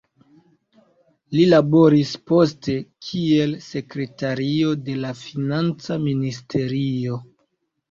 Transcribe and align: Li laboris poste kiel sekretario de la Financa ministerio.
Li 1.35 1.43
laboris 1.49 2.13
poste 2.31 2.75
kiel 3.09 3.53
sekretario 3.67 4.75
de 4.89 4.99
la 5.05 5.15
Financa 5.23 6.01
ministerio. 6.09 7.23